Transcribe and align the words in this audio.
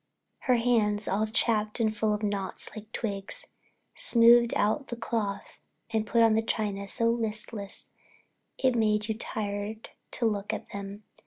Her 0.49 0.55
hands, 0.55 1.07
all 1.07 1.27
chapped 1.27 1.79
and 1.79 1.95
full 1.95 2.11
of 2.15 2.23
knots 2.23 2.71
like 2.75 2.91
twigs, 2.91 3.45
smoothed 3.95 4.51
out 4.55 4.87
the 4.87 4.95
cloth 4.95 5.59
and 5.91 6.07
put 6.07 6.23
on 6.23 6.33
the 6.33 6.41
china 6.41 6.87
so 6.87 7.11
listless 7.11 7.87
it 8.57 8.73
made 8.75 9.07
you 9.07 9.13
tired 9.15 9.89
to 10.13 10.25
look 10.25 10.53
at 10.53 10.67
them. 10.71 11.03